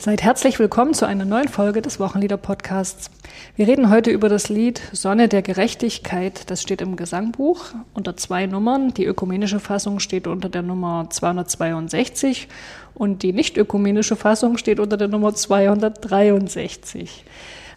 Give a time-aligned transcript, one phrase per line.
[0.00, 3.10] Seid herzlich willkommen zu einer neuen Folge des Wochenlieder-Podcasts.
[3.54, 6.50] Wir reden heute über das Lied Sonne der Gerechtigkeit.
[6.50, 8.94] Das steht im Gesangbuch unter zwei Nummern.
[8.94, 12.48] Die ökumenische Fassung steht unter der Nummer 262
[12.94, 17.26] und die nicht ökumenische Fassung steht unter der Nummer 263.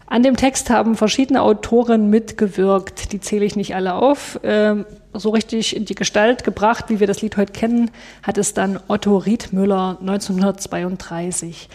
[0.06, 3.12] An dem Text haben verschiedene Autoren mitgewirkt.
[3.12, 4.40] Die zähle ich nicht alle auf.
[4.42, 7.90] Ähm, so richtig in die Gestalt gebracht, wie wir das Lied heute kennen,
[8.22, 11.68] hat es dann Otto Riedmüller 1932.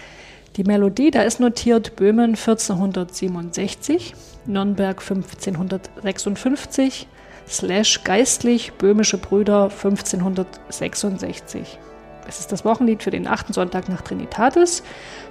[0.60, 4.14] Die Melodie, da ist notiert Böhmen 1467,
[4.46, 7.08] Nürnberg 1556,
[7.48, 11.80] slash geistlich böhmische Brüder 1566.
[12.28, 14.84] Es ist das Wochenlied für den achten Sonntag nach Trinitatis,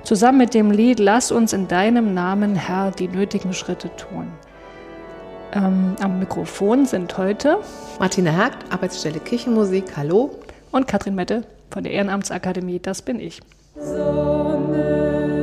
[0.02, 4.28] zusammen mit dem Lied Lass uns in deinem Namen, Herr, die nötigen Schritte tun.
[5.52, 7.58] Ähm, am Mikrofon sind heute
[7.98, 10.38] Martina Hagt, Arbeitsstelle Kirchenmusik, hallo.
[10.70, 13.42] Und Katrin Mette von der Ehrenamtsakademie, das bin ich.
[13.80, 15.37] Sonne.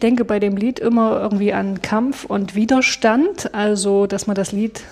[0.00, 4.82] Denke bei dem Lied immer irgendwie an Kampf und Widerstand, also dass man das Lied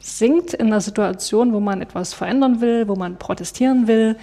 [0.00, 4.16] singt in einer Situation, wo man etwas verändern will, wo man protestieren will.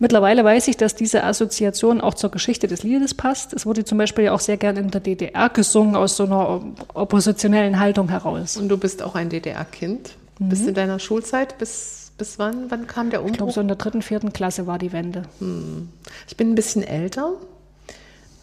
[0.00, 3.52] Mittlerweile weiß ich, dass diese Assoziation auch zur Geschichte des Liedes passt.
[3.52, 6.62] Es wurde zum Beispiel auch sehr gern in der DDR gesungen aus so einer
[6.94, 8.56] oppositionellen Haltung heraus.
[8.56, 10.10] Und du bist auch ein DDR-Kind.
[10.40, 10.48] Mhm.
[10.48, 12.70] Bist in deiner Schulzeit bis, bis wann?
[12.70, 13.32] Wann kam der Umbruch?
[13.32, 15.22] Ich glaube, so in der dritten, vierten Klasse war die Wende.
[15.38, 15.88] Hm.
[16.26, 17.34] Ich bin ein bisschen älter.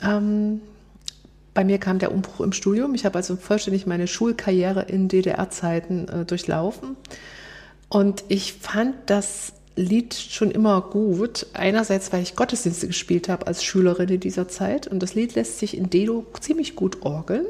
[0.02, 0.62] Ähm,
[1.54, 2.96] bei mir kam der Umbruch im Studium.
[2.96, 6.96] Ich habe also vollständig meine Schulkarriere in DDR-Zeiten äh, durchlaufen.
[7.90, 11.48] Und ich fand das Lied schon immer gut.
[11.54, 14.88] Einerseits, weil ich Gottesdienste gespielt habe als Schülerin in dieser Zeit.
[14.88, 17.46] Und das Lied lässt sich in Dedo ziemlich gut orgeln,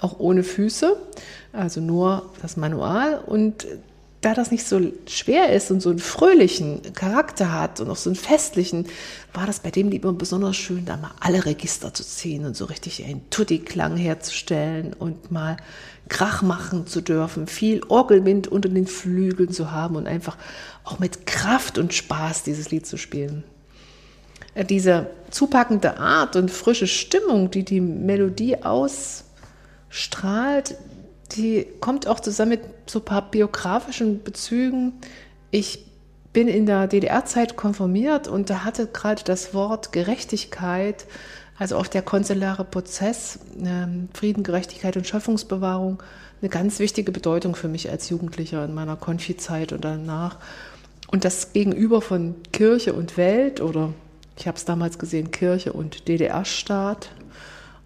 [0.00, 0.96] auch ohne Füße,
[1.52, 3.22] also nur das Manual.
[3.26, 3.66] Und
[4.20, 8.10] da das nicht so schwer ist und so einen fröhlichen Charakter hat und auch so
[8.10, 8.86] einen festlichen,
[9.32, 12.66] war das bei dem lieber besonders schön, da mal alle Register zu ziehen und so
[12.66, 15.56] richtig einen Tutti-Klang herzustellen und mal
[16.08, 20.36] Krach machen zu dürfen, viel Orgelwind unter den Flügeln zu haben und einfach
[20.84, 23.44] auch mit Kraft und Spaß dieses Lied zu spielen.
[24.54, 29.24] Äh, diese zupackende Art und frische Stimmung, die die Melodie ausstrahlt,
[31.32, 34.94] die kommt auch zusammen mit so ein paar biografischen Bezügen.
[35.50, 35.84] Ich
[36.32, 41.06] bin in der DDR-Zeit konformiert und da hatte gerade das Wort Gerechtigkeit,
[41.58, 46.02] also auch der konsulare Prozess, ähm, Frieden, Gerechtigkeit und Schöpfungsbewahrung,
[46.40, 50.38] eine ganz wichtige Bedeutung für mich als Jugendlicher in meiner Konfizeit und danach.
[51.08, 53.92] Und das Gegenüber von Kirche und Welt oder
[54.38, 57.10] ich habe es damals gesehen, Kirche und DDR-Staat,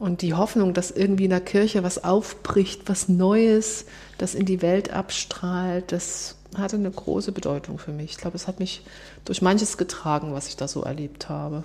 [0.04, 3.86] und die Hoffnung, dass irgendwie in der Kirche was aufbricht, was Neues,
[4.18, 8.10] das in die Welt abstrahlt, das hatte eine große Bedeutung für mich.
[8.10, 8.82] Ich glaube, es hat mich
[9.24, 11.64] durch manches getragen, was ich da so erlebt habe.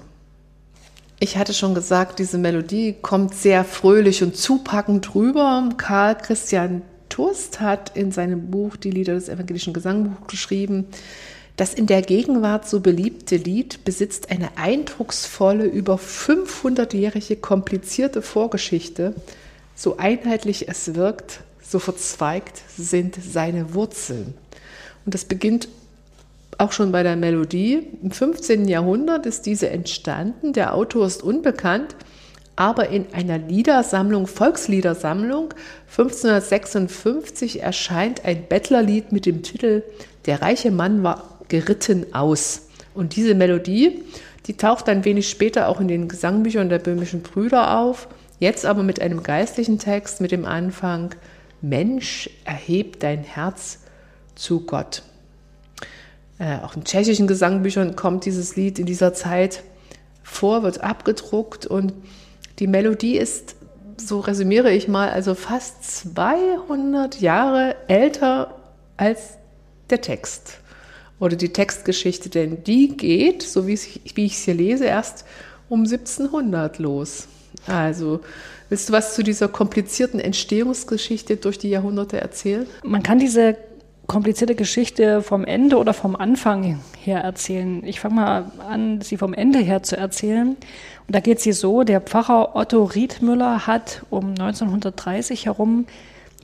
[1.20, 5.68] Ich hatte schon gesagt, diese Melodie kommt sehr fröhlich und zupackend rüber.
[5.76, 10.86] Karl Christian Turst hat in seinem Buch Die Lieder des evangelischen Gesangbuchs geschrieben,
[11.60, 19.14] das in der Gegenwart so beliebte Lied besitzt eine eindrucksvolle, über 500-jährige komplizierte Vorgeschichte.
[19.76, 24.36] So einheitlich es wirkt, so verzweigt sind seine Wurzeln.
[25.06, 25.68] Und das beginnt
[26.58, 27.88] auch schon bei der Melodie.
[28.02, 28.70] Im 15.
[28.70, 30.54] Jahrhundert ist diese entstanden.
[30.54, 31.94] Der Autor ist unbekannt,
[32.56, 35.54] aber in einer Liedersammlung, Volksliedersammlung
[35.90, 39.84] 1556 erscheint ein Bettlerlied mit dem Titel
[40.26, 42.68] Der reiche Mann war geritten aus.
[42.94, 44.04] Und diese Melodie,
[44.46, 48.08] die taucht dann wenig später auch in den Gesangbüchern der böhmischen Brüder auf,
[48.40, 51.14] jetzt aber mit einem geistlichen Text mit dem Anfang
[51.62, 53.80] Mensch, erheb dein Herz
[54.36, 55.04] zu Gott.
[56.40, 59.62] Äh, auch in tschechischen Gesangbüchern kommt dieses Lied in dieser Zeit
[60.24, 61.94] vor, wird abgedruckt und
[62.60, 63.56] die Melodie ist,
[63.98, 68.56] so resümiere ich mal, also fast 200 Jahre älter
[68.96, 69.38] als
[69.90, 70.60] der Text
[71.20, 75.26] oder die Textgeschichte, denn die geht, so wie ich es hier lese, erst
[75.68, 77.28] um 1700 los.
[77.68, 78.22] Also,
[78.70, 82.66] willst du was zu dieser komplizierten Entstehungsgeschichte durch die Jahrhunderte erzählen?
[82.84, 83.58] Man kann diese
[84.08, 87.84] komplizierte Geschichte vom Ende oder vom Anfang her erzählen.
[87.86, 90.58] Ich fange mal an, sie vom Ende her zu erzählen.
[91.08, 95.86] Und da geht sie so, der Pfarrer Otto Riedmüller hat um 1930 herum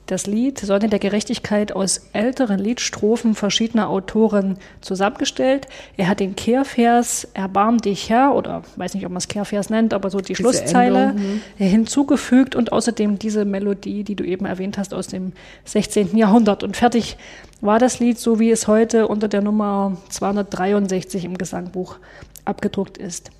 [0.06, 5.66] das Lied Sonne der Gerechtigkeit aus älteren Liedstrophen verschiedener Autoren zusammengestellt.
[5.96, 9.92] Er hat den Kehrvers Erbarm dich Herr oder weiß nicht, ob man es Kehrvers nennt,
[9.92, 11.66] aber so die diese Schlusszeile Endung, hm.
[11.66, 15.32] hinzugefügt und außerdem diese Melodie, die du eben erwähnt hast, aus dem
[15.64, 16.16] 16.
[16.16, 16.62] Jahrhundert.
[16.62, 17.16] Und fertig
[17.60, 21.96] war das Lied, so wie es heute unter der Nummer 263 im Gesangbuch
[22.44, 23.30] abgedruckt ist.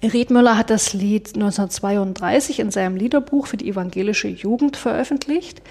[0.00, 5.62] Riedmüller hat das Lied 1932 in seinem Liederbuch für die evangelische Jugend veröffentlicht.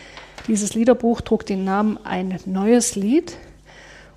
[0.48, 3.38] Dieses Liederbuch trug den Namen Ein neues Lied.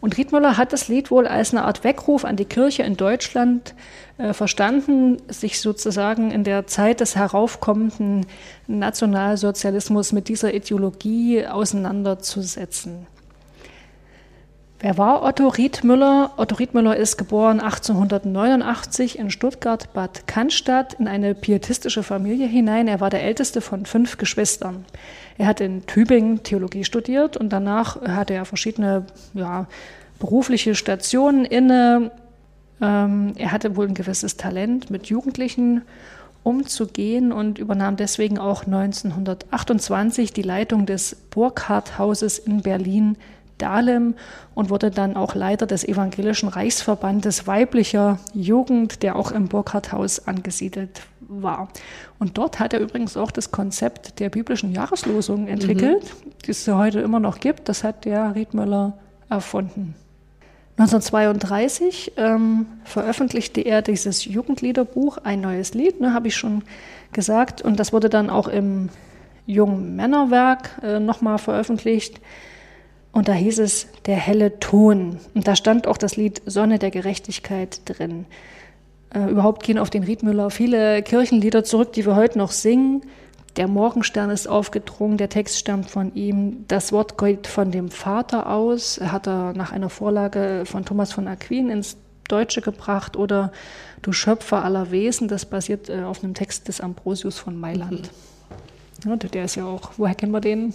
[0.01, 3.75] Und Riedmüller hat das Lied wohl als eine Art Weckruf an die Kirche in Deutschland
[4.19, 8.27] äh, verstanden, sich sozusagen in der Zeit des heraufkommenden
[8.67, 13.07] Nationalsozialismus mit dieser Ideologie auseinanderzusetzen.
[14.81, 16.33] Wer war Otto Riedmüller?
[16.37, 22.89] Otto Riedmüller ist geboren 1889 in Stuttgart-Bad Cannstatt in eine pietistische Familie hinein.
[22.89, 24.85] Er war der älteste von fünf Geschwistern.
[25.39, 29.67] Er hat in Tübingen Theologie studiert und danach hatte er verschiedene ja,
[30.19, 32.11] berufliche Stationen inne.
[32.81, 35.83] Ähm, er hatte wohl ein gewisses Talent, mit Jugendlichen
[36.43, 43.17] umzugehen und übernahm deswegen auch 1928 die Leitung des Burkhardt-Hauses in Berlin
[43.59, 44.15] Dahlem
[44.55, 51.03] und wurde dann auch Leiter des Evangelischen Reichsverbandes weiblicher Jugend, der auch im Burkhardthaus angesiedelt
[51.21, 51.69] war.
[52.19, 56.31] Und dort hat er übrigens auch das Konzept der biblischen Jahreslosung entwickelt, mhm.
[56.45, 57.69] die es heute immer noch gibt.
[57.69, 59.95] Das hat der Riedmüller erfunden.
[60.77, 66.63] 1932 ähm, veröffentlichte er dieses Jugendliederbuch, ein neues Lied, ne, habe ich schon
[67.13, 67.63] gesagt.
[67.63, 68.89] Und das wurde dann auch im
[69.47, 72.21] Jungen Männerwerk äh, nochmal veröffentlicht.
[73.15, 75.21] Und da hieß es der helle Ton.
[75.35, 78.27] Und da stand auch das Lied Sonne der Gerechtigkeit drin.
[79.15, 83.03] Äh, überhaupt gehen auf den Riedmüller viele Kirchenlieder zurück, die wir heute noch singen.
[83.57, 86.65] Der Morgenstern ist aufgedrungen, der Text stammt von ihm.
[86.67, 88.99] Das Wort geht von dem Vater aus.
[88.99, 93.17] Er hat er nach einer Vorlage von Thomas von Aquin ins Deutsche gebracht.
[93.17, 93.53] Oder
[94.03, 98.11] Du Schöpfer aller Wesen, das basiert äh, auf einem Text des Ambrosius von Mailand.
[99.05, 99.11] Mhm.
[99.11, 100.75] Ja, der ist ja auch, woher kennen wir den?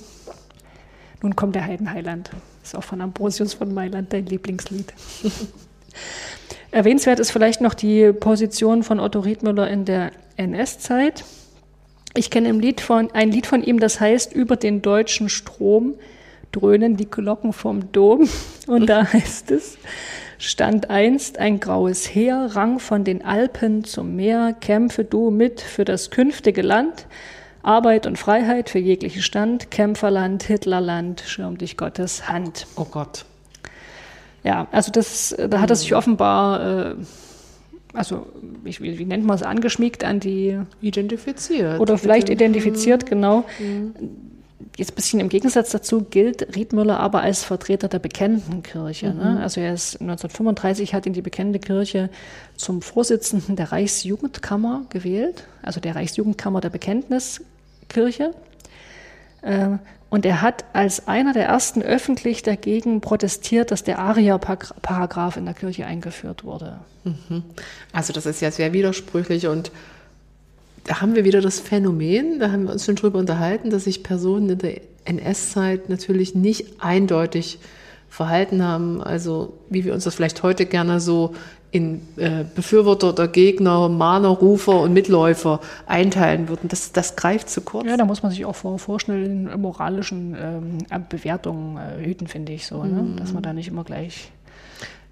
[1.21, 2.29] Nun kommt der Heidenheiland.
[2.63, 4.93] Ist auch von Ambrosius von Mailand dein Lieblingslied.
[6.71, 11.23] Erwähnenswert ist vielleicht noch die Position von Otto Riedmüller in der NS-Zeit.
[12.15, 15.95] Ich kenne ein Lied, von, ein Lied von ihm, das heißt Über den deutschen Strom
[16.51, 18.27] dröhnen die Glocken vom Dom.
[18.67, 19.77] Und da heißt es,
[20.37, 25.85] stand einst ein graues Heer, rang von den Alpen zum Meer, kämpfe du mit für
[25.85, 27.07] das künftige Land.
[27.69, 32.65] Arbeit und Freiheit für jeglichen Stand, Kämpferland, Hitlerland, schirm dich Gottes Hand.
[32.75, 33.25] Oh Gott.
[34.43, 36.95] Ja, also das, da hat er sich offenbar, äh,
[37.93, 38.25] also
[38.63, 40.59] wie, wie nennt man es, angeschmiegt an die.
[40.81, 41.79] Identifiziert.
[41.79, 43.45] Oder vielleicht identifiziert, genau.
[44.75, 49.13] Jetzt ein bisschen im Gegensatz dazu gilt Riedmüller aber als Vertreter der Bekennenden Kirche.
[49.13, 49.39] Ne?
[49.43, 52.09] Also er ist 1935 hat ihn die Bekennende Kirche
[52.55, 57.45] zum Vorsitzenden der Reichsjugendkammer gewählt, also der Reichsjugendkammer der Bekenntniskirche.
[59.41, 59.77] Äh,
[60.09, 65.53] Und er hat als einer der ersten öffentlich dagegen protestiert, dass der Aria-Paragraph in der
[65.53, 66.79] Kirche eingeführt wurde.
[67.93, 69.71] Also das ist ja sehr widersprüchlich und
[70.85, 74.01] da haben wir wieder das Phänomen, da haben wir uns schon drüber unterhalten, dass sich
[74.01, 77.59] Personen in der NS-Zeit natürlich nicht eindeutig
[78.09, 81.35] verhalten haben, also wie wir uns das vielleicht heute gerne so
[81.71, 86.67] in äh, Befürworter oder Gegner, Mahner, Rufer und Mitläufer einteilen würden.
[86.67, 87.85] Das, das greift zu kurz.
[87.87, 92.65] Ja, da muss man sich auch vor vorschnellen moralischen ähm, Bewertungen äh, hüten, finde ich
[92.65, 93.15] so, ne?
[93.17, 94.31] dass man da nicht immer gleich.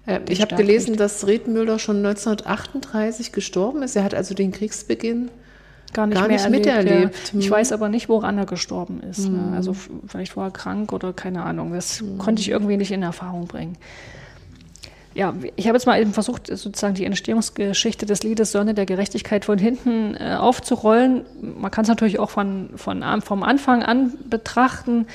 [0.06, 1.00] Äh, ich habe gelesen, kriegt.
[1.00, 3.94] dass Riedmüller schon 1938 gestorben ist.
[3.96, 5.30] Er hat also den Kriegsbeginn
[5.92, 6.66] gar nicht, Gar mehr nicht erlebt.
[6.66, 7.32] miterlebt.
[7.34, 7.38] Ja.
[7.38, 7.52] Ich Hm.
[7.52, 9.28] weiß aber nicht, woran er gestorben ist.
[9.28, 9.52] Ne?
[9.54, 11.72] Also f- vielleicht war er krank oder keine Ahnung.
[11.72, 13.76] Das konnte ich irgendwie nicht in Erfahrung bringen.
[15.18, 19.44] Ja, ich habe jetzt mal eben versucht, sozusagen die Entstehungsgeschichte des Liedes Sonne der Gerechtigkeit
[19.44, 21.24] von hinten äh, aufzurollen.
[21.42, 25.08] Man kann es natürlich auch von, von, vom Anfang an betrachten.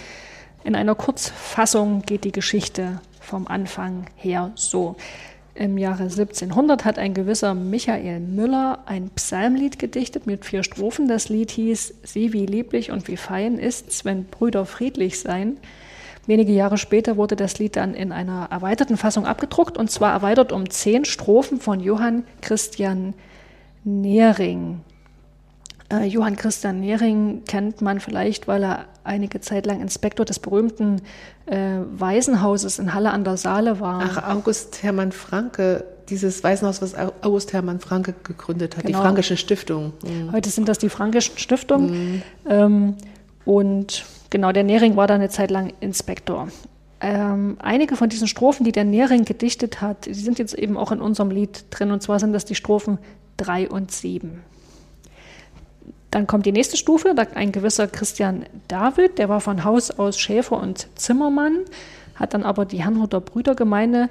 [0.66, 4.98] In einer Kurzfassung geht die Geschichte vom Anfang her so.
[5.56, 11.08] Im Jahre 1700 hat ein gewisser Michael Müller ein Psalmlied gedichtet mit vier Strophen.
[11.08, 15.56] Das Lied hieß Sie wie lieblich und wie fein ist's, wenn Brüder friedlich sein.
[16.26, 20.52] Wenige Jahre später wurde das Lied dann in einer erweiterten Fassung abgedruckt und zwar erweitert
[20.52, 23.14] um zehn Strophen von Johann Christian
[23.84, 24.82] Nehring.
[25.92, 31.02] Äh, Johann Christian Nehring kennt man vielleicht, weil er einige Zeit lang Inspektor des berühmten
[31.46, 34.02] äh, Waisenhauses in Halle an der Saale war.
[34.04, 38.98] Ach, August Hermann Franke, dieses Waisenhaus, was August Hermann Franke gegründet hat, Genau.
[38.98, 39.92] die Frankische Stiftung.
[40.04, 40.32] Mhm.
[40.32, 42.24] Heute sind das die Frankischen Stiftungen.
[42.48, 42.96] Ähm,
[43.46, 46.50] und genau, der Nehring war da eine Zeit lang Inspektor.
[47.00, 50.92] Ähm, einige von diesen Strophen, die der Nehring gedichtet hat, die sind jetzt eben auch
[50.92, 51.92] in unserem Lied drin.
[51.92, 52.98] Und zwar sind das die Strophen
[53.38, 54.42] 3 und 7.
[56.12, 60.60] Dann kommt die nächste Stufe, ein gewisser Christian David, der war von Haus aus Schäfer
[60.60, 61.60] und Zimmermann,
[62.16, 64.10] hat dann aber die Herrnhuter Brüdergemeinde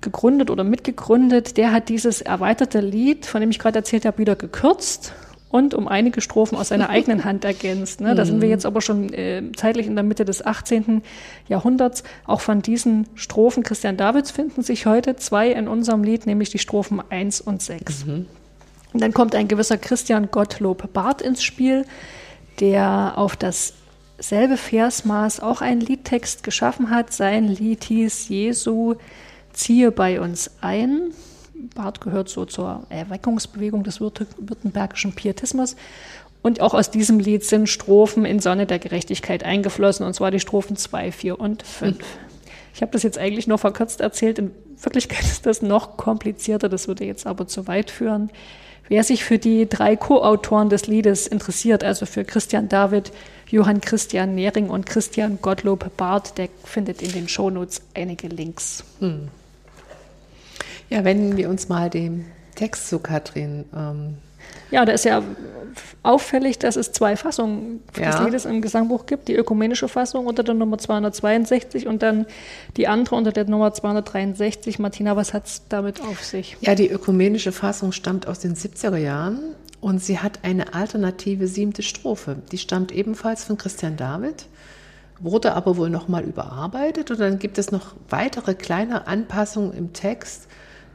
[0.00, 1.56] gegründet oder mitgegründet.
[1.56, 5.12] Der hat dieses erweiterte Lied, von dem ich gerade erzählt habe, wieder gekürzt
[5.54, 8.00] und um einige Strophen aus seiner eigenen Hand ergänzt.
[8.00, 8.16] Ne?
[8.16, 11.00] Da sind wir jetzt aber schon äh, zeitlich in der Mitte des 18.
[11.46, 12.02] Jahrhunderts.
[12.26, 16.58] Auch von diesen Strophen Christian Davids finden sich heute zwei in unserem Lied, nämlich die
[16.58, 18.02] Strophen 1 und 6.
[18.92, 21.84] Und dann kommt ein gewisser Christian Gottlob Barth ins Spiel,
[22.58, 27.12] der auf dasselbe Versmaß auch einen Liedtext geschaffen hat.
[27.12, 28.96] Sein Lied hieß Jesu,
[29.52, 31.12] ziehe bei uns ein.
[31.74, 35.76] Barth gehört so zur Erweckungsbewegung des württembergischen Pietismus.
[36.42, 40.40] Und auch aus diesem Lied sind Strophen in Sonne der Gerechtigkeit eingeflossen, und zwar die
[40.40, 41.98] Strophen 2, 4 und 5.
[42.74, 44.38] Ich habe das jetzt eigentlich nur verkürzt erzählt.
[44.38, 48.30] In Wirklichkeit ist das noch komplizierter, das würde jetzt aber zu weit führen.
[48.88, 53.12] Wer sich für die drei Co-Autoren des Liedes interessiert, also für Christian David,
[53.48, 58.84] Johann Christian Nehring und Christian Gottlob Barth, der findet in den Shownotes einige Links.
[60.94, 62.24] Ja, wenden wir uns mal dem
[62.54, 63.64] Text zu, Katrin.
[63.76, 64.14] Ähm,
[64.70, 65.22] Ja, da ist ja
[66.04, 68.24] auffällig, dass es zwei Fassungen des Ja.
[68.24, 69.26] Liedes im Gesangbuch gibt.
[69.26, 72.26] Die ökumenische Fassung unter der Nummer 262 und dann
[72.76, 74.78] die andere unter der Nummer 263.
[74.78, 76.56] Martina, was hat es damit auf sich?
[76.60, 79.40] ja, die ökumenische Fassung stammt aus den 70er Jahren
[79.80, 82.36] und sie hat eine alternative siebte Strophe.
[82.52, 84.46] Die stammt ebenfalls von Christian David,
[85.18, 90.46] wurde aber wohl nochmal überarbeitet und dann gibt es noch weitere kleine Anpassungen im Text,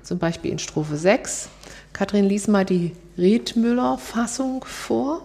[0.03, 1.49] zum Beispiel in Strophe 6.
[1.93, 5.21] Katrin, lies mal die Riedmüller-Fassung vor.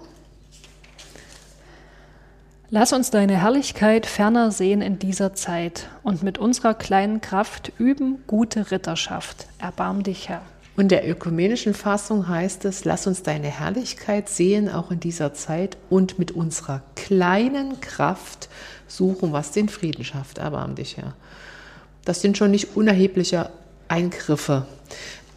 [2.70, 8.24] Lass uns deine Herrlichkeit ferner sehen in dieser Zeit und mit unserer kleinen Kraft üben
[8.26, 9.46] gute Ritterschaft.
[9.58, 10.42] Erbarm dich, Herr.
[10.76, 15.76] Und der ökumenischen Fassung heißt es, lass uns deine Herrlichkeit sehen, auch in dieser Zeit,
[15.88, 18.48] und mit unserer kleinen Kraft
[18.88, 20.38] suchen, was den Frieden schafft.
[20.38, 21.14] Erbarm dich, Herr.
[22.04, 23.50] Das sind schon nicht unerhebliche
[23.94, 24.66] Eingriffe.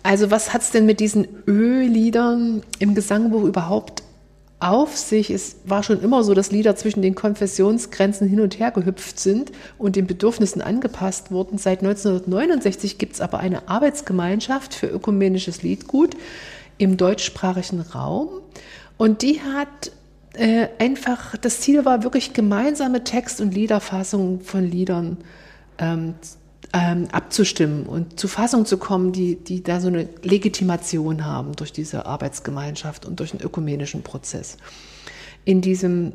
[0.04, 4.04] Also was hat es denn mit diesen Ölliedern im Gesangbuch überhaupt
[4.60, 5.30] auf sich.
[5.30, 9.52] Es war schon immer so, dass Lieder zwischen den Konfessionsgrenzen hin und her gehüpft sind
[9.78, 11.58] und den Bedürfnissen angepasst wurden.
[11.58, 16.18] Seit 1969 gibt es aber eine Arbeitsgemeinschaft für ökumenisches Liedgut
[16.80, 18.30] im deutschsprachigen Raum.
[18.98, 19.92] Und die hat
[20.34, 25.18] äh, einfach, das Ziel war wirklich gemeinsame Text- und Liederfassungen von Liedern
[25.78, 26.16] ähm,
[26.74, 31.72] ähm, abzustimmen und zu Fassungen zu kommen, die, die da so eine Legitimation haben durch
[31.72, 34.58] diese Arbeitsgemeinschaft und durch den ökumenischen Prozess.
[35.46, 36.14] In diesem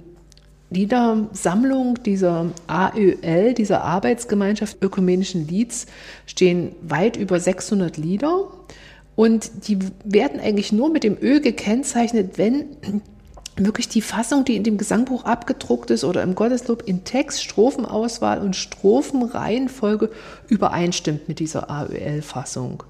[0.70, 5.86] Liedersammlung dieser AÖL, dieser Arbeitsgemeinschaft ökumenischen Lieds,
[6.26, 8.48] stehen weit über 600 Lieder.
[9.14, 13.02] Und die werden eigentlich nur mit dem Ö gekennzeichnet, wenn
[13.56, 18.40] wirklich die Fassung, die in dem Gesangbuch abgedruckt ist oder im Gotteslob in Text, Strophenauswahl
[18.40, 20.10] und Strophenreihenfolge
[20.48, 22.82] übereinstimmt mit dieser AÖL-Fassung.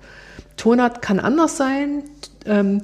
[0.56, 2.04] Tonart kann anders sein,
[2.46, 2.82] ähm,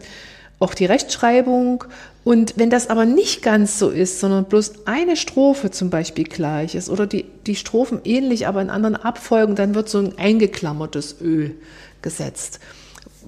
[0.58, 1.84] auch die Rechtschreibung.
[2.24, 6.74] Und wenn das aber nicht ganz so ist, sondern bloß eine Strophe zum Beispiel gleich
[6.74, 11.16] ist oder die, die Strophen ähnlich, aber in anderen Abfolgen, dann wird so ein eingeklammertes
[11.20, 11.50] Ö
[12.02, 12.60] gesetzt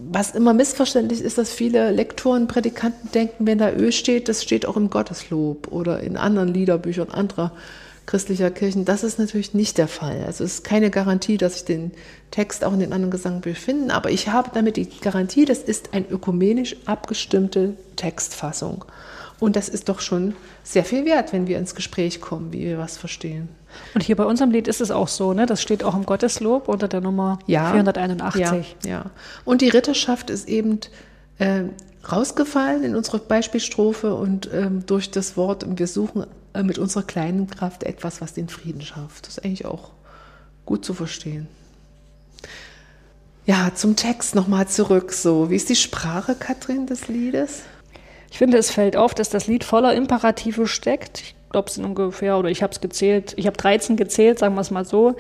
[0.08, 4.66] was immer missverständlich ist, dass viele Lektoren, Prädikanten denken, wenn da Ö steht, das steht
[4.66, 7.52] auch im Gotteslob oder in anderen Liederbüchern anderer
[8.06, 8.84] christlicher Kirchen.
[8.84, 10.24] Das ist natürlich nicht der Fall.
[10.26, 11.92] Also es ist keine Garantie, dass ich den
[12.30, 15.94] Text auch in den anderen Gesangbüchern finde, aber ich habe damit die Garantie, das ist
[15.94, 18.84] eine ökumenisch abgestimmte Textfassung.
[19.40, 22.78] Und das ist doch schon sehr viel wert, wenn wir ins Gespräch kommen, wie wir
[22.78, 23.48] was verstehen.
[23.94, 25.46] Und hier bei unserem Lied ist es auch so, ne?
[25.46, 28.76] Das steht auch im Gotteslob unter der Nummer ja, 481.
[28.84, 29.04] Ja, ja.
[29.46, 30.80] Und die Ritterschaft ist eben
[31.38, 31.64] äh,
[32.10, 37.48] rausgefallen in unserer Beispielstrophe und ähm, durch das Wort, wir suchen äh, mit unserer kleinen
[37.48, 39.26] Kraft etwas, was den Frieden schafft.
[39.26, 39.90] Das ist eigentlich auch
[40.66, 41.48] gut zu verstehen.
[43.46, 45.12] Ja, zum Text nochmal zurück.
[45.12, 47.62] So, wie ist die Sprache, Katrin, des Liedes?
[48.30, 51.20] Ich finde, es fällt auf, dass das Lied voller Imperative steckt.
[51.20, 54.54] Ich glaube, es sind ungefähr, oder ich habe es gezählt, ich habe 13 gezählt, sagen
[54.54, 55.16] wir es mal so.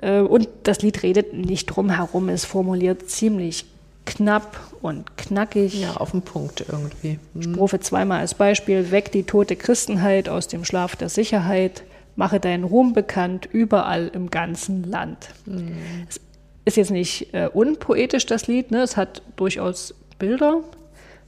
[0.00, 3.66] Äh, und das Lied redet nicht drum herum, es formuliert ziemlich
[4.06, 5.80] knapp und knackig.
[5.80, 7.18] Ja, auf den Punkt irgendwie.
[7.32, 7.42] Mhm.
[7.42, 11.82] Strophe zweimal als Beispiel, weg die tote Christenheit aus dem Schlaf der Sicherheit,
[12.16, 15.28] mache deinen Ruhm bekannt überall im ganzen Land.
[15.46, 15.76] Mhm.
[16.08, 16.20] Es
[16.66, 18.82] ist jetzt nicht äh, unpoetisch, das Lied, ne?
[18.82, 20.60] es hat durchaus Bilder,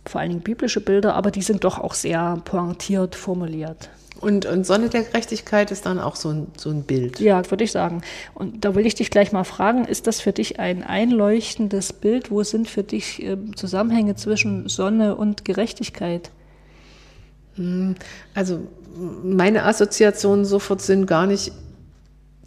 [0.09, 3.91] vor allen Dingen biblische Bilder, aber die sind doch auch sehr pointiert formuliert.
[4.21, 7.21] Und, und Sonne der Gerechtigkeit ist dann auch so ein, so ein Bild.
[7.21, 8.01] Ja, würde ich sagen.
[8.35, 12.31] Und da will ich dich gleich mal fragen, ist das für dich ein einleuchtendes Bild?
[12.31, 16.31] Wo sind für dich äh, Zusammenhänge zwischen Sonne und Gerechtigkeit?
[17.57, 17.95] Hm,
[18.35, 18.61] also
[19.23, 21.53] meine Assoziationen sofort sind gar nicht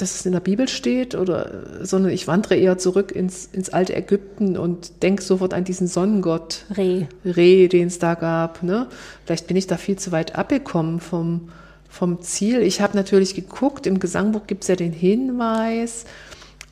[0.02, 3.96] dass es in der Bibel steht, oder, sondern ich wandere eher zurück ins, ins alte
[3.96, 6.66] Ägypten und denke sofort an diesen Sonnengott.
[6.76, 7.08] Re.
[7.26, 8.64] Re, den es da gab.
[8.64, 8.88] Ne?
[9.26, 11.50] Vielleicht bin ich da viel zu weit abgekommen vom,
[11.90, 12.62] vom Ziel.
[12.62, 16.06] Ich habe natürlich geguckt, im Gesangbuch gibt es ja den Hinweis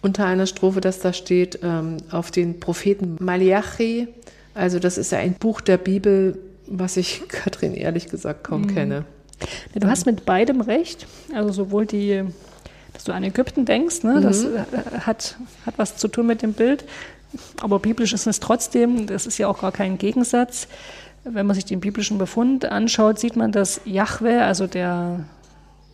[0.02, 4.08] unter einer Strophe, dass da steht, ähm, auf den Propheten Malachi.
[4.54, 8.68] Also das ist ja ein Buch der Bibel, was ich, Katrin, ehrlich gesagt kaum mhm.
[8.68, 9.06] kenne.
[9.76, 11.06] Du hast mit beidem recht.
[11.34, 12.24] Also sowohl die
[12.98, 14.02] dass du an Ägypten denkst.
[14.02, 14.22] Ne?
[14.22, 14.56] Das mhm.
[14.56, 16.84] Äh, hat, hat was zu tun mit dem Bild.
[17.62, 20.68] Aber biblisch ist es trotzdem, das ist ja auch gar kein Gegensatz.
[21.24, 25.26] Wenn man sich den biblischen Befund anschaut, sieht man, dass Jahwe, also der,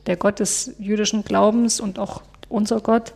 [0.06, 3.14] der Gott des jüdischen Glaubens und auch unser Gott,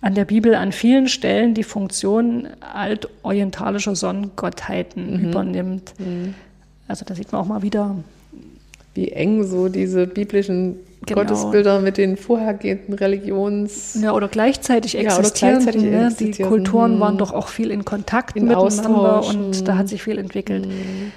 [0.00, 5.28] an der Bibel an vielen Stellen die Funktion altorientalischer Sonnengottheiten mhm.
[5.30, 5.94] übernimmt.
[5.98, 6.34] Mhm.
[6.86, 7.96] Also da sieht man auch mal wieder,
[8.92, 11.20] wie eng so diese biblischen genau.
[11.20, 13.98] Gottesbilder mit den vorhergehenden Religions...
[14.00, 15.60] Ja, oder gleichzeitig existieren.
[15.64, 16.16] Ja, ne?
[16.18, 17.18] Die Kulturen waren mhm.
[17.18, 19.34] doch auch viel in Kontakt in miteinander Austausch.
[19.34, 20.66] und da hat sich viel entwickelt.
[20.66, 21.12] Mhm.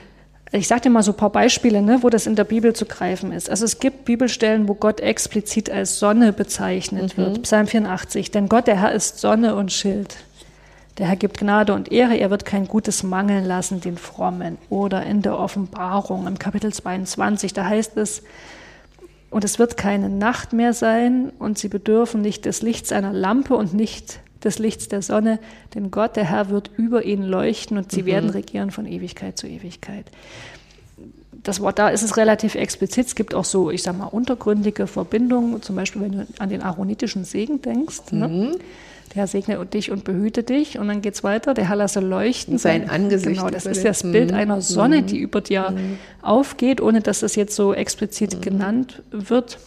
[0.52, 2.86] Ich sage dir mal so ein paar Beispiele, ne, wo das in der Bibel zu
[2.86, 3.50] greifen ist.
[3.50, 7.21] Also es gibt Bibelstellen, wo Gott explizit als Sonne bezeichnet mhm.
[7.21, 7.41] wird.
[7.43, 10.15] Psalm 84, denn Gott, der Herr, ist Sonne und Schild.
[10.97, 14.58] Der Herr gibt Gnade und Ehre, er wird kein Gutes mangeln lassen den Frommen.
[14.69, 18.23] Oder in der Offenbarung im Kapitel 22, da heißt es,
[19.29, 23.55] und es wird keine Nacht mehr sein und sie bedürfen nicht des Lichts einer Lampe
[23.55, 25.39] und nicht des Lichts der Sonne,
[25.73, 28.07] denn Gott, der Herr, wird über ihnen leuchten und sie mhm.
[28.07, 30.05] werden regieren von Ewigkeit zu Ewigkeit.
[31.47, 33.07] Das Wort da ist es relativ explizit.
[33.07, 35.62] Es gibt auch so, ich sag mal, untergründige Verbindungen.
[35.62, 38.12] Zum Beispiel, wenn du an den aaronitischen Segen denkst.
[38.12, 38.27] Ne?
[38.27, 38.55] Mhm.
[39.15, 40.77] Der segne dich und behüte dich.
[40.77, 41.53] Und dann geht's weiter.
[41.53, 42.57] Der Herr lasse leuchten.
[42.57, 44.38] Sein Angesicht Genau, das ist das Bild Mhm.
[44.38, 45.73] einer Sonne, die über dir
[46.21, 48.41] aufgeht, ohne dass das jetzt so explizit Mhm.
[48.41, 49.57] genannt wird.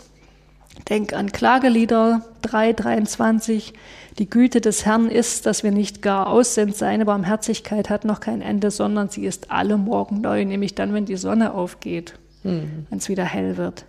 [0.89, 3.75] Denk an Klagelieder 3, 23.
[4.19, 6.77] Die Güte des Herrn ist, dass wir nicht gar aus sind.
[6.77, 11.05] Seine Barmherzigkeit hat noch kein Ende, sondern sie ist alle Morgen neu, nämlich dann, wenn
[11.05, 13.85] die Sonne aufgeht, wenn es wieder hell wird.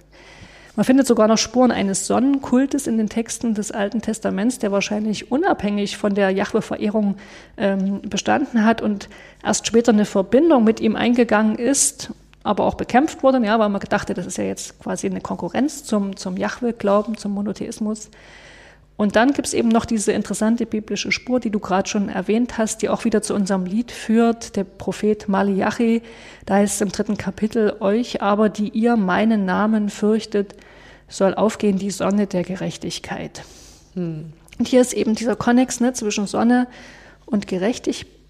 [0.75, 5.31] Man findet sogar noch Spuren eines Sonnenkultes in den Texten des Alten Testaments, der wahrscheinlich
[5.31, 7.15] unabhängig von der Jahwe-Verehrung
[7.57, 9.09] ähm, bestanden hat und
[9.43, 12.11] erst später eine Verbindung mit ihm eingegangen ist,
[12.43, 15.83] aber auch bekämpft wurde, ja, weil man dachte, das ist ja jetzt quasi eine Konkurrenz
[15.83, 18.09] zum, zum Jahwe-Glauben, zum Monotheismus.
[18.97, 22.81] Und dann gibt's eben noch diese interessante biblische Spur, die du gerade schon erwähnt hast,
[22.81, 26.03] die auch wieder zu unserem Lied führt, der Prophet Malachi.
[26.45, 30.55] Da heißt es im dritten Kapitel, euch aber, die ihr meinen Namen fürchtet,
[31.07, 33.43] soll aufgehen die Sonne der Gerechtigkeit.
[34.59, 36.67] Und hier ist eben dieser Konnex ne, zwischen Sonne
[37.25, 38.20] und Gerechtigkeit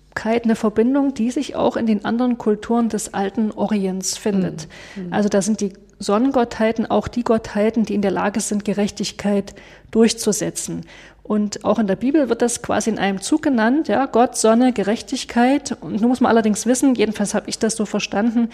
[0.44, 4.68] eine Verbindung, die sich auch in den anderen Kulturen des alten Orients findet.
[5.10, 9.54] Also da sind die Sonnengottheiten auch die Gottheiten, die in der Lage sind, Gerechtigkeit
[9.92, 10.86] durchzusetzen.
[11.24, 14.74] Und auch in der Bibel wird das quasi in einem Zug genannt, ja, Gott, Sonne,
[14.74, 15.78] Gerechtigkeit.
[15.80, 18.50] Und nun muss man allerdings wissen, jedenfalls habe ich das so verstanden,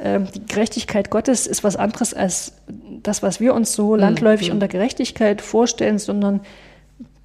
[0.00, 2.54] ähm, die Gerechtigkeit Gottes ist was anderes als
[3.02, 6.40] das, was wir uns so landläufig unter Gerechtigkeit vorstellen, sondern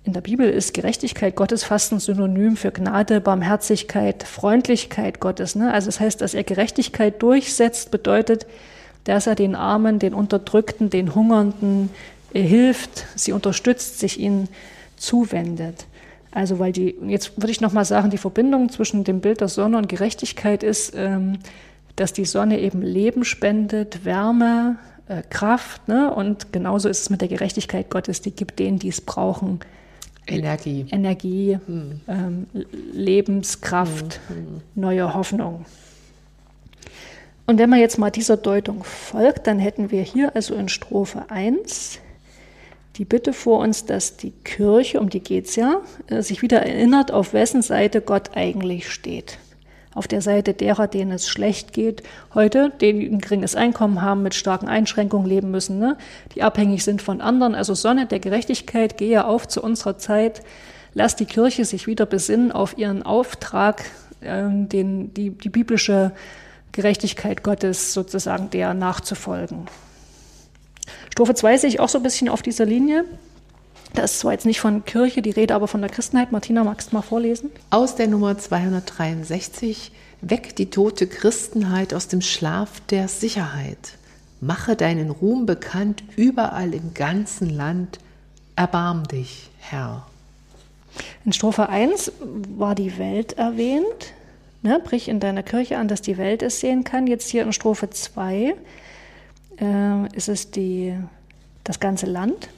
[0.06, 5.56] in der Bibel ist Gerechtigkeit Gottes fast ein Synonym für Gnade, Barmherzigkeit, Freundlichkeit Gottes.
[5.56, 5.74] Ne?
[5.74, 8.46] Also das heißt, dass er Gerechtigkeit durchsetzt, bedeutet,
[9.06, 11.90] dass er den Armen, den Unterdrückten, den Hungernden
[12.34, 14.48] äh, hilft, sie unterstützt, sich ihnen
[14.96, 15.88] zuwendet.
[16.32, 19.78] Also weil die, jetzt würde ich nochmal sagen, die Verbindung zwischen dem Bild der Sonne
[19.78, 21.40] und Gerechtigkeit ist, ähm,
[21.96, 25.88] dass die Sonne eben Leben spendet, Wärme, äh, Kraft.
[25.88, 26.14] Ne?
[26.14, 29.62] Und genauso ist es mit der Gerechtigkeit Gottes, die gibt denen, die es brauchen,
[30.28, 30.86] Energie.
[30.92, 31.58] Energie,
[32.08, 32.48] ähm,
[32.94, 34.20] Lebenskraft,
[34.74, 35.66] neue Hoffnung.
[37.46, 41.30] Und wenn man jetzt mal dieser Deutung folgt, dann hätten wir hier also in Strophe
[41.30, 42.00] 1
[42.98, 47.12] die Bitte vor uns, dass die Kirche, um die geht's ja, äh, sich wieder erinnert,
[47.12, 49.38] auf wessen Seite Gott eigentlich steht.
[49.96, 52.04] Auf der Seite derer, denen es schlecht geht,
[52.34, 55.98] heute, die ein geringes Einkommen haben, mit starken Einschränkungen leben müssen, ne?
[56.36, 57.56] die abhängig sind von anderen.
[57.56, 60.44] Also Sonne der Gerechtigkeit, gehe auf zu unserer Zeit.
[60.94, 63.86] Lass die Kirche sich wieder besinnen auf ihren Auftrag,
[64.22, 66.12] ähm, den, die, die biblische
[66.74, 69.68] Gerechtigkeit Gottes sozusagen der nachzufolgen.
[71.10, 73.06] Strophe 2 sehe ich auch so ein bisschen auf dieser Linie.
[73.94, 76.32] Da ist zwar jetzt nicht von Kirche die Rede, aber von der Christenheit.
[76.32, 77.52] Martina, magst du mal vorlesen?
[77.70, 83.94] Aus der Nummer 263 Weck die tote Christenheit aus dem Schlaf der Sicherheit.
[84.42, 88.00] Mache deinen Ruhm bekannt überall im ganzen Land.
[88.56, 90.08] Erbarm dich, Herr.
[91.26, 92.12] In Strophe 1
[92.58, 94.14] war die Welt erwähnt.
[94.62, 97.06] Ne, brich in deiner Kirche an, dass die Welt es sehen kann.
[97.06, 98.56] Jetzt hier in Strophe 2
[99.60, 100.96] äh, ist es die,
[101.64, 102.50] das ganze Land.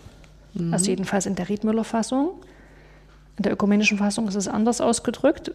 [0.71, 2.31] Also jedenfalls in der Riedmüller-Fassung.
[3.37, 5.51] In der ökumenischen Fassung ist es anders ausgedrückt.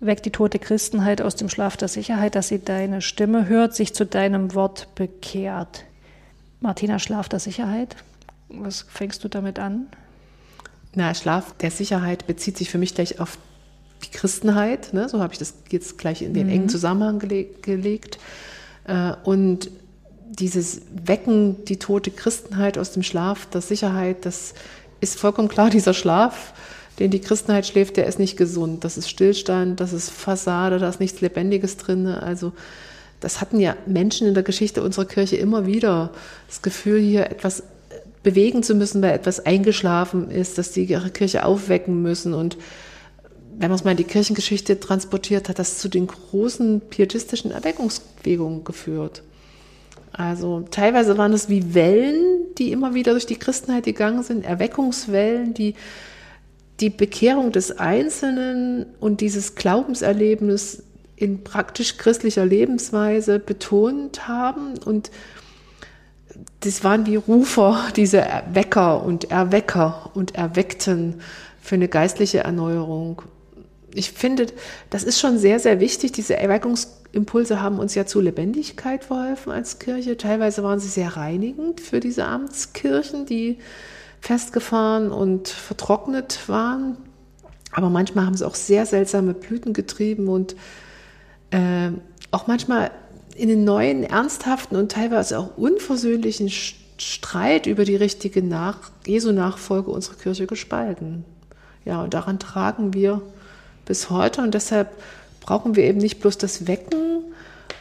[0.00, 3.94] Weckt die tote Christenheit aus dem Schlaf der Sicherheit, dass sie deine Stimme hört, sich
[3.94, 5.84] zu deinem Wort bekehrt.
[6.60, 7.96] Martina, Schlaf der Sicherheit.
[8.48, 9.86] Was fängst du damit an?
[10.94, 13.38] Na, Schlaf der Sicherheit bezieht sich für mich gleich auf
[14.04, 14.92] die Christenheit.
[14.92, 15.08] Ne?
[15.08, 18.18] So habe ich das jetzt gleich in den engen Zusammenhang gele gelegt.
[18.84, 19.70] Äh, und
[20.38, 24.54] dieses Wecken, die tote Christenheit aus dem Schlaf der Sicherheit, das
[25.00, 26.54] ist vollkommen klar, dieser Schlaf,
[26.98, 28.84] den die Christenheit schläft, der ist nicht gesund.
[28.84, 32.06] Das ist Stillstand, das ist Fassade, da ist nichts Lebendiges drin.
[32.06, 32.52] Also
[33.20, 36.10] das hatten ja Menschen in der Geschichte unserer Kirche immer wieder.
[36.48, 37.62] Das Gefühl, hier etwas
[38.22, 42.34] bewegen zu müssen, weil etwas eingeschlafen ist, dass die ihre Kirche aufwecken müssen.
[42.34, 42.56] Und
[43.58, 48.64] wenn man es mal in die Kirchengeschichte transportiert, hat das zu den großen pietistischen Erweckungsbewegungen
[48.64, 49.22] geführt.
[50.12, 55.54] Also teilweise waren es wie Wellen, die immer wieder durch die Christenheit gegangen sind, Erweckungswellen,
[55.54, 55.74] die
[56.80, 60.82] die Bekehrung des Einzelnen und dieses Glaubenserlebnis
[61.16, 64.78] in praktisch christlicher Lebensweise betont haben.
[64.84, 65.10] Und
[66.60, 71.20] das waren wie Rufer, diese Wecker und Erwecker und Erweckten
[71.60, 73.22] für eine geistliche Erneuerung.
[73.94, 74.46] Ich finde,
[74.90, 76.12] das ist schon sehr, sehr wichtig.
[76.12, 76.36] Diese
[77.12, 80.16] Erweckungsimpulse haben uns ja zu Lebendigkeit verholfen als Kirche.
[80.16, 83.58] Teilweise waren sie sehr reinigend für diese Amtskirchen, die
[84.20, 86.96] festgefahren und vertrocknet waren.
[87.72, 90.56] Aber manchmal haben sie auch sehr seltsame Blüten getrieben und
[91.50, 91.90] äh,
[92.30, 92.90] auch manchmal
[93.34, 96.50] in den neuen, ernsthaften und teilweise auch unversöhnlichen
[96.98, 101.24] Streit über die richtige Nach Jesu Nachfolge unsere Kirche gespalten.
[101.84, 103.22] Ja, und daran tragen wir
[103.84, 104.90] bis heute und deshalb
[105.42, 107.24] brauchen wir eben nicht bloß das Wecken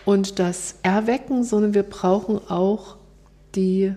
[0.06, 2.98] und das Erwecken, sondern wir brauchen auch
[3.56, 3.94] die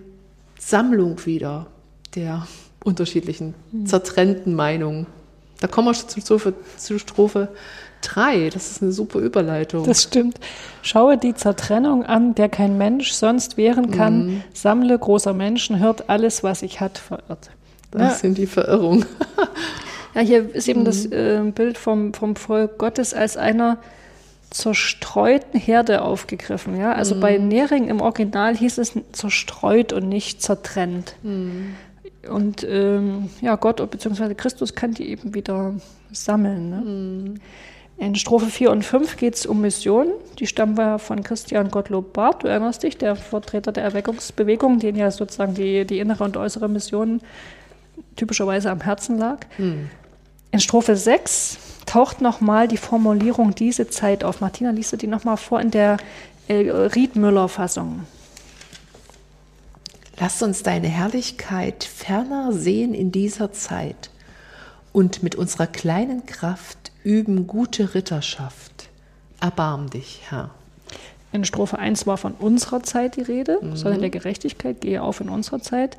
[0.59, 1.67] Sammlung wieder
[2.15, 2.47] der
[2.83, 3.85] unterschiedlichen, hm.
[3.85, 5.07] zertrennten Meinungen.
[5.59, 7.49] Da kommen wir zu, zu, zu Strophe
[8.01, 8.49] 3.
[8.49, 9.85] Das ist eine super Überleitung.
[9.85, 10.39] Das stimmt.
[10.81, 14.27] Schaue die Zertrennung an, der kein Mensch sonst wehren kann.
[14.27, 14.43] Mhm.
[14.53, 17.49] Sammle großer Menschen, hört alles, was ich hat, verirrt.
[17.91, 18.09] Das ja.
[18.11, 19.05] sind die Verirrungen.
[20.15, 20.85] ja, hier ist eben mhm.
[20.85, 23.77] das äh, Bild vom, vom Volk Gottes als einer
[24.49, 26.79] zerstreuten Herde aufgegriffen.
[26.79, 26.93] Ja?
[26.93, 27.19] Also mhm.
[27.19, 31.15] bei Nering im Original hieß es zerstreut und nicht zertrennt.
[31.23, 31.75] Mhm.
[32.29, 34.33] Und ähm, ja, Gott bzw.
[34.33, 35.75] Christus kann die eben wieder
[36.11, 36.69] sammeln.
[36.69, 36.77] Ne?
[36.77, 37.35] Mhm.
[37.97, 40.07] In Strophe 4 und 5 geht es um Mission.
[40.39, 42.43] Die stammen wir von Christian Gottlob Barth.
[42.43, 46.67] Du erinnerst dich, der Vertreter der Erweckungsbewegung, den ja sozusagen die, die innere und äußere
[46.67, 47.21] Mission
[48.15, 49.39] typischerweise am Herzen lag.
[49.57, 49.89] Mhm.
[50.55, 54.39] In Strophe 6 taucht nochmal die Formulierung diese Zeit auf.
[54.39, 55.97] Martina, liest du die nochmal vor in der
[56.47, 58.05] äh, Riedmüller-Fassung?
[60.17, 64.09] Lass uns deine Herrlichkeit ferner sehen in dieser Zeit
[64.93, 68.87] und mit unserer kleinen Kraft üben gute Ritterschaft.
[69.41, 70.51] Erbarm dich, Herr.
[71.33, 73.75] In Strophe 1 war von unserer Zeit die Rede, mhm.
[73.75, 75.97] Sonne der Gerechtigkeit, gehe auf in unserer Zeit.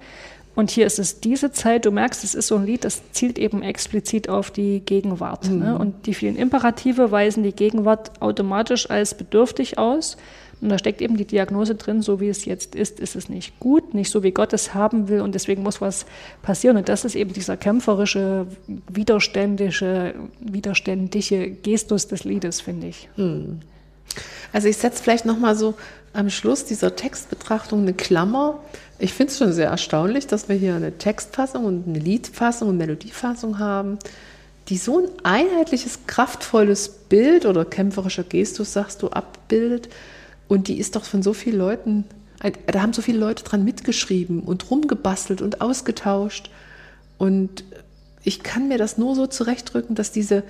[0.56, 3.38] Und hier ist es diese Zeit, du merkst, es ist so ein Lied, das zielt
[3.38, 5.50] eben explizit auf die Gegenwart.
[5.50, 5.58] Mhm.
[5.58, 5.78] Ne?
[5.78, 10.16] Und die vielen Imperative weisen die Gegenwart automatisch als bedürftig aus.
[10.62, 13.60] Und da steckt eben die Diagnose drin, so wie es jetzt ist, ist es nicht
[13.60, 16.06] gut, nicht so wie Gott es haben will und deswegen muss was
[16.40, 16.78] passieren.
[16.78, 18.46] Und das ist eben dieser kämpferische,
[18.90, 23.10] widerständische, widerständige Gestus des Liedes, finde ich.
[23.16, 23.60] Hm.
[24.54, 25.74] Also ich setze vielleicht nochmal so
[26.12, 28.60] am Schluss dieser Textbetrachtung eine Klammer.
[28.98, 32.78] Ich finde es schon sehr erstaunlich, dass wir hier eine Textfassung und eine Liedfassung und
[32.78, 33.98] Melodiefassung haben,
[34.68, 39.88] die so ein einheitliches, kraftvolles Bild oder kämpferischer Gestus, sagst du, abbildet
[40.48, 42.04] und die ist doch von so vielen Leuten,
[42.66, 46.50] da haben so viele Leute dran mitgeschrieben und rumgebastelt und ausgetauscht.
[47.18, 47.64] Und
[48.22, 50.42] ich kann mir das nur so zurechtdrücken, dass diese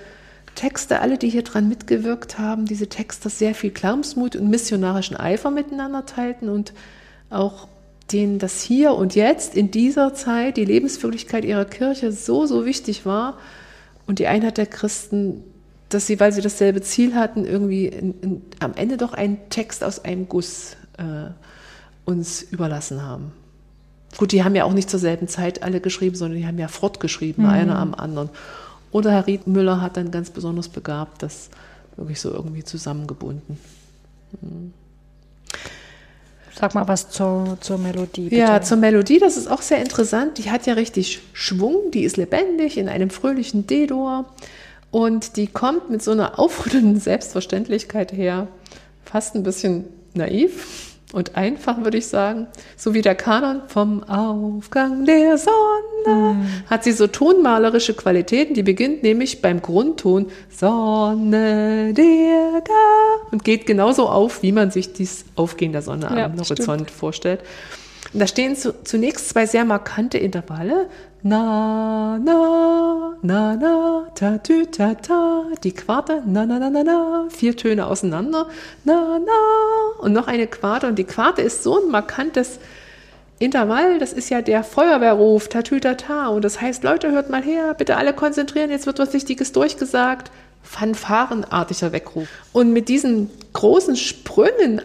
[0.57, 5.51] Texte, alle, die hier dran mitgewirkt haben, diese Texte sehr viel Glaubensmut und missionarischen Eifer
[5.51, 6.73] miteinander teilten und
[7.29, 7.67] auch
[8.11, 13.05] denen das hier und jetzt in dieser Zeit die Lebenswirklichkeit ihrer Kirche so, so wichtig
[13.05, 13.37] war
[14.05, 15.43] und die Einheit der Christen
[15.89, 19.83] dass sie, weil sie dasselbe Ziel hatten, irgendwie in, in, am Ende doch einen Text
[19.83, 21.31] aus einem Guss äh,
[22.05, 23.31] uns überlassen haben.
[24.17, 26.67] Gut, die haben ja auch nicht zur selben Zeit alle geschrieben, sondern die haben ja
[26.67, 27.49] fortgeschrieben, mhm.
[27.49, 28.29] einer am anderen.
[28.91, 31.49] Oder Herr Ried Müller hat dann ganz besonders begabt, das
[31.95, 33.57] wirklich so irgendwie zusammengebunden.
[34.41, 34.73] Mhm.
[36.59, 38.29] Sag mal was zur, zur Melodie.
[38.29, 38.35] Bitte.
[38.35, 40.39] Ja, zur Melodie, das ist auch sehr interessant.
[40.39, 44.25] Die hat ja richtig Schwung, die ist lebendig in einem fröhlichen D-Dur.
[44.89, 48.47] Und die kommt mit so einer aufrüttelnden Selbstverständlichkeit her,
[49.05, 52.47] fast ein bisschen naiv und einfach, würde ich sagen.
[52.75, 55.53] So wie der Kanon vom Aufgang der Sonne
[56.05, 56.45] mhm.
[56.69, 58.53] hat sie so tonmalerische Qualitäten.
[58.53, 64.93] Die beginnt nämlich beim Grundton Sonne der Gar und geht genauso auf, wie man sich
[64.93, 66.91] dies Aufgehen der Sonne ja, am Horizont stimmt.
[66.91, 67.41] vorstellt.
[68.13, 70.89] Da stehen zu, zunächst zwei sehr markante Intervalle.
[71.23, 75.45] Na, na, na, na, ta, tü, ta, ta.
[75.63, 77.27] Die Quarte, na, na, na, na, na.
[77.29, 78.47] Vier Töne auseinander.
[78.85, 80.03] Na, na.
[80.03, 80.87] Und noch eine Quarte.
[80.87, 82.59] Und die Quarte ist so ein markantes
[83.39, 83.99] Intervall.
[83.99, 86.27] Das ist ja der Feuerwehrruf, ta, tü, ta, ta.
[86.27, 87.73] Und das heißt, Leute, hört mal her.
[87.73, 88.69] Bitte alle konzentrieren.
[88.69, 90.31] Jetzt wird was Wichtiges durchgesagt.
[90.63, 92.27] Fanfarenartiger Weckruf.
[92.53, 94.81] Und mit diesen großen Sprüngen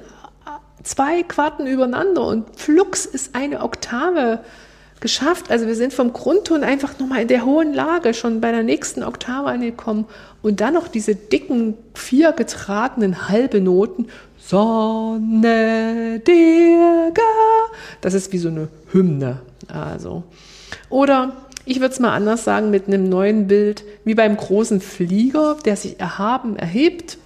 [0.83, 4.41] zwei Quarten übereinander und flux ist eine Oktave
[5.01, 5.51] geschafft.
[5.51, 9.03] Also wir sind vom Grundton einfach nochmal in der hohen Lage schon bei der nächsten
[9.03, 10.07] Oktave angekommen
[10.41, 14.09] und dann noch diese dicken, vier getragenen halbe Noten.
[14.39, 17.23] Sonne, Dirga.
[18.01, 19.41] Das ist wie so eine Hymne.
[19.69, 20.25] Also.
[20.89, 21.33] Oder
[21.65, 25.77] ich würde es mal anders sagen mit einem neuen Bild, wie beim großen Flieger, der
[25.77, 27.19] sich erhaben erhebt,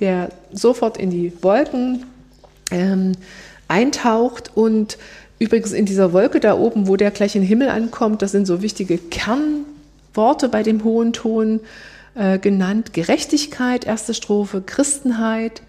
[0.00, 2.04] der sofort in die Wolken
[2.70, 3.12] ähm,
[3.68, 4.98] eintaucht und
[5.38, 8.46] übrigens in dieser Wolke da oben, wo der gleich in den Himmel ankommt, das sind
[8.46, 11.60] so wichtige Kernworte bei dem hohen Ton
[12.14, 12.92] äh, genannt.
[12.92, 15.62] Gerechtigkeit, erste Strophe, Christenheit,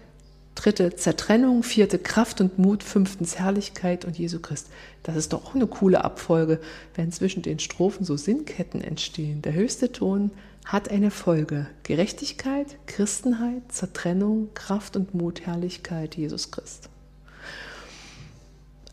[0.54, 4.68] dritte Zertrennung, vierte Kraft und Mut, fünftens Herrlichkeit und Jesu Christ.
[5.02, 6.60] Das ist doch auch eine coole Abfolge,
[6.94, 9.42] wenn zwischen den Strophen so Sinnketten entstehen.
[9.42, 10.30] Der höchste Ton,
[10.64, 11.66] hat eine Folge.
[11.82, 16.88] Gerechtigkeit, Christenheit, Zertrennung, Kraft und Mut, Herrlichkeit, Jesus Christ.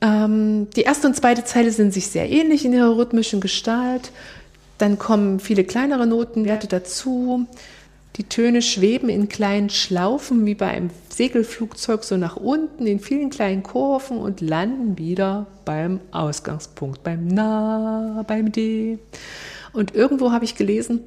[0.01, 4.11] Ähm, die erste und zweite Zeile sind sich sehr ähnlich in ihrer rhythmischen Gestalt.
[4.77, 7.45] Dann kommen viele kleinere Notenwerte dazu.
[8.15, 13.29] Die Töne schweben in kleinen Schlaufen wie bei einem Segelflugzeug so nach unten in vielen
[13.29, 18.99] kleinen Kurven und landen wieder beim Ausgangspunkt, beim Na, beim D.
[19.73, 21.01] Und irgendwo habe ich gelesen,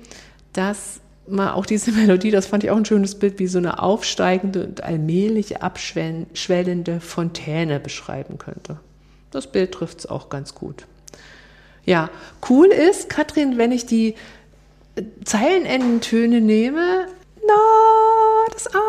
[0.52, 3.82] dass man auch diese Melodie, das fand ich auch ein schönes Bild, wie so eine
[3.82, 8.78] aufsteigende und allmählich abschwellende Fontäne beschreiben könnte.
[9.30, 10.87] Das Bild trifft es auch ganz gut.
[11.85, 12.11] Ja,
[12.48, 14.14] cool ist, Katrin, wenn ich die
[15.24, 17.06] Zeilenendentöne nehme,
[17.46, 18.80] na, das A,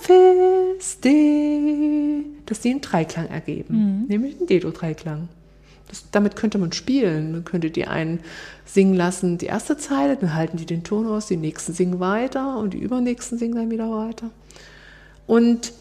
[0.00, 4.06] Fis, D, dass die einen Dreiklang ergeben, mhm.
[4.08, 5.28] nämlich einen Dedo-Dreiklang.
[6.12, 7.32] Damit könnte man spielen.
[7.32, 8.20] Man könnte die einen
[8.64, 12.58] singen lassen, die erste Zeile, dann halten die den Ton aus, die nächsten singen weiter
[12.58, 14.30] und die übernächsten singen dann wieder weiter.
[15.26, 15.72] Und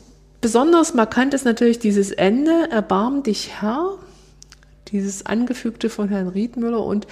[0.42, 3.98] besonders markant ist natürlich dieses Ende, Erbarm dich Herr,
[4.90, 7.08] dieses Angefügte von Herrn Riedmüller und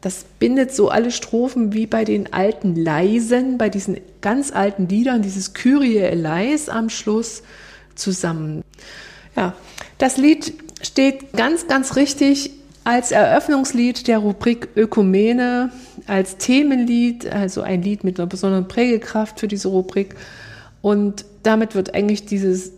[0.00, 5.22] das bindet so alle Strophen wie bei den alten Leisen, bei diesen ganz alten Liedern,
[5.22, 7.42] dieses Kyrie eleis am Schluss
[7.96, 8.62] zusammen.
[9.34, 9.54] Ja,
[9.98, 12.50] das Lied steht ganz, ganz richtig
[12.84, 15.70] als Eröffnungslied der Rubrik Ökumene,
[16.06, 20.16] als Themenlied, also ein Lied mit einer besonderen Prägekraft für diese Rubrik.
[20.80, 22.72] Und damit wird eigentlich dieses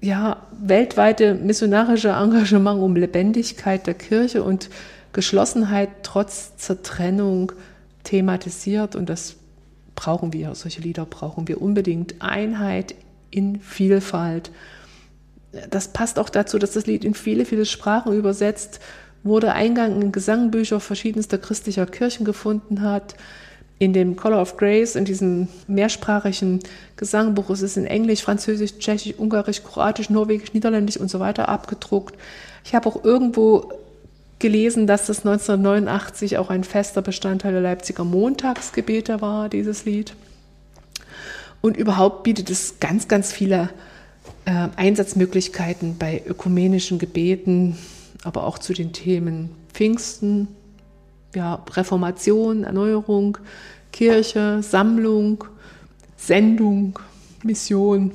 [0.00, 4.68] ja, weltweite missionarische Engagement um Lebendigkeit der Kirche und
[5.14, 7.52] Geschlossenheit trotz Zertrennung
[8.02, 9.36] thematisiert und das
[9.94, 12.16] brauchen wir, solche Lieder brauchen wir unbedingt.
[12.20, 12.94] Einheit
[13.30, 14.50] in Vielfalt.
[15.70, 18.80] Das passt auch dazu, dass das Lied in viele, viele Sprachen übersetzt
[19.22, 23.14] wurde, Eingang in Gesangbücher verschiedenster christlicher Kirchen gefunden hat.
[23.78, 26.60] In dem Color of Grace, in diesem mehrsprachigen
[26.96, 32.14] Gesangbuch, ist es in Englisch, Französisch, Tschechisch, Ungarisch, Kroatisch, Norwegisch, Niederländisch und so weiter abgedruckt.
[32.64, 33.72] Ich habe auch irgendwo
[34.38, 40.14] gelesen, dass das 1989 auch ein fester Bestandteil der Leipziger Montagsgebete war, dieses Lied.
[41.60, 43.70] Und überhaupt bietet es ganz, ganz viele
[44.44, 47.78] äh, Einsatzmöglichkeiten bei ökumenischen Gebeten,
[48.24, 50.48] aber auch zu den Themen Pfingsten,
[51.34, 53.38] ja, Reformation, Erneuerung,
[53.92, 55.44] Kirche, Sammlung,
[56.16, 56.98] Sendung,
[57.42, 58.12] Mission.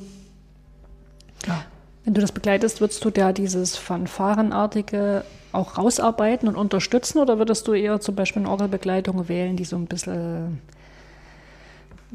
[1.46, 1.64] Ja.
[2.06, 7.68] Wenn du das begleitest, würdest du da dieses Fanfarenartige auch rausarbeiten und unterstützen oder würdest
[7.68, 10.60] du eher zum Beispiel eine Orgelbegleitung wählen, die so ein bisschen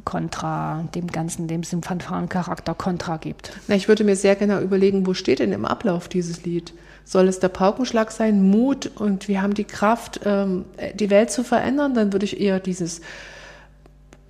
[0.04, 3.52] kontra dem Ganzen, dem Fanfarencharakter kontra gibt?
[3.68, 6.72] Na, ich würde mir sehr genau überlegen, wo steht denn im Ablauf dieses Lied?
[7.04, 11.44] Soll es der Paukenschlag sein, Mut und wir haben die Kraft, ähm, die Welt zu
[11.44, 11.94] verändern?
[11.94, 13.02] Dann würde ich eher dieses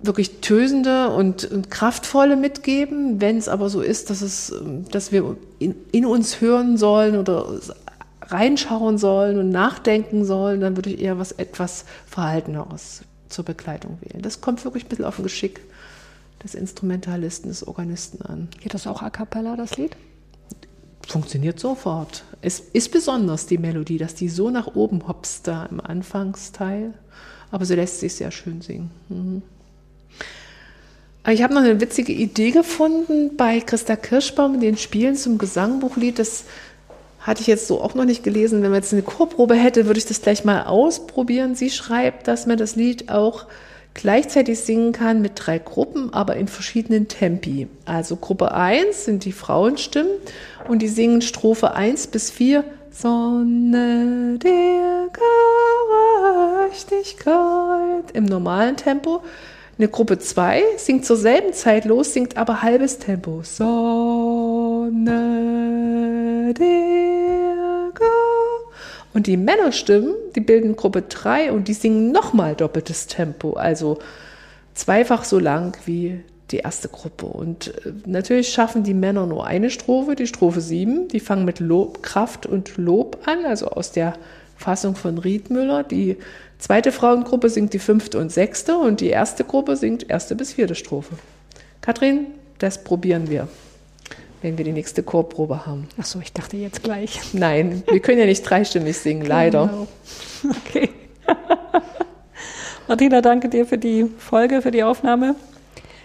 [0.01, 3.21] wirklich tösende und, und kraftvolle mitgeben.
[3.21, 4.53] Wenn es aber so ist, dass es,
[4.91, 7.47] dass wir in, in uns hören sollen oder
[8.21, 13.03] reinschauen sollen und nachdenken sollen, dann würde ich eher was etwas Verhalteneres
[13.35, 14.21] zur Begleitung wählen.
[14.21, 15.61] Das kommt wirklich ein bisschen auf ein Geschick
[16.43, 18.47] des Instrumentalisten, des Organisten an.
[18.61, 19.95] Geht das auch a cappella, das Lied?
[21.07, 22.23] Funktioniert sofort.
[22.41, 26.93] Es ist besonders die Melodie, dass die so nach oben hopst da im Anfangsteil,
[27.51, 28.89] aber sie lässt sich sehr schön singen.
[29.09, 29.41] Mhm.
[31.27, 36.19] Ich habe noch eine witzige Idee gefunden bei Christa Kirschbaum, den Spielen zum Gesangbuchlied.
[36.19, 36.45] Das
[37.25, 38.61] hatte ich jetzt so auch noch nicht gelesen.
[38.61, 41.55] Wenn man jetzt eine Chorprobe hätte, würde ich das gleich mal ausprobieren.
[41.55, 43.47] Sie schreibt, dass man das Lied auch
[43.95, 47.67] gleichzeitig singen kann mit drei Gruppen, aber in verschiedenen Tempi.
[47.85, 50.11] Also Gruppe 1 sind die Frauenstimmen
[50.67, 55.09] und die singen Strophe 1 bis 4 Sonne der
[56.69, 59.23] Gerechtigkeit im normalen Tempo.
[59.77, 63.41] Eine Gruppe 2 singt zur selben Zeit los, singt aber halbes Tempo.
[63.43, 63.73] Sonne
[66.53, 67.04] der
[69.15, 73.97] und die Männerstimmen, die bilden Gruppe 3 und die singen nochmal doppeltes Tempo, also
[74.73, 76.19] zweifach so lang wie
[76.51, 77.25] die erste Gruppe.
[77.25, 81.07] Und äh, natürlich schaffen die Männer nur eine Strophe, die Strophe 7.
[81.07, 84.17] Die fangen mit Lob, Kraft und Lob an, also aus der
[84.57, 85.83] Fassung von Riedmüller.
[85.83, 86.17] Die
[86.59, 90.75] zweite Frauengruppe singt die fünfte und sechste und die erste Gruppe singt erste bis vierte
[90.75, 91.15] Strophe.
[91.79, 92.27] Kathrin,
[92.59, 93.47] das probieren wir
[94.41, 95.87] wenn wir die nächste Chorprobe haben.
[95.99, 97.19] Ach so, ich dachte jetzt gleich.
[97.33, 99.35] Nein, wir können ja nicht dreistimmig singen, genau.
[99.35, 99.87] leider.
[100.67, 100.89] Okay.
[102.87, 105.35] Martina, danke dir für die Folge, für die Aufnahme.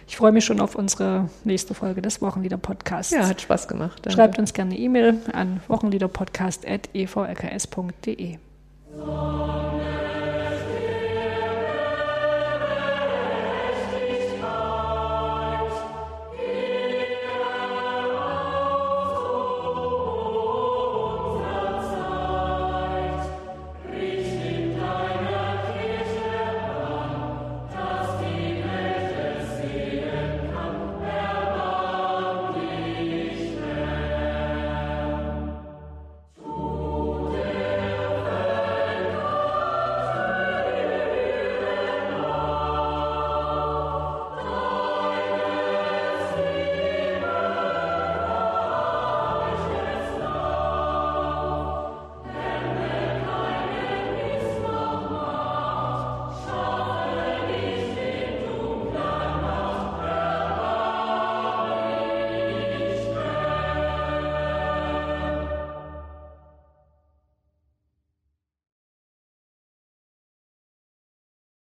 [0.08, 3.12] Ich freue mich schon auf unsere nächste Folge des Wochenlieder-Podcasts.
[3.12, 4.00] Ja, hat Spaß gemacht.
[4.02, 4.16] Danke.
[4.16, 8.38] Schreibt uns gerne eine E-Mail an wochenliederpodcast.evlks.de.